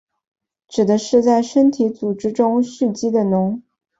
[0.67, 3.61] 指的是在身体组织中蓄积的脓。